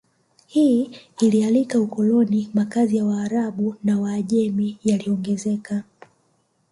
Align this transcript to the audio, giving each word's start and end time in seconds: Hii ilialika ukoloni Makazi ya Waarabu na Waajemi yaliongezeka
Hii 0.47 0.89
ilialika 1.21 1.79
ukoloni 1.79 2.49
Makazi 2.53 2.97
ya 2.97 3.05
Waarabu 3.05 3.75
na 3.83 3.99
Waajemi 3.99 4.77
yaliongezeka 4.83 5.83